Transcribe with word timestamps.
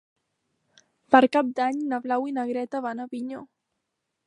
Per 1.15 1.21
Cap 1.37 1.51
d'Any 1.59 1.83
na 1.93 2.01
Blau 2.07 2.27
i 2.31 2.35
na 2.39 2.47
Greta 2.53 2.83
van 2.89 3.03
a 3.05 3.09
Avinyó. 3.13 3.47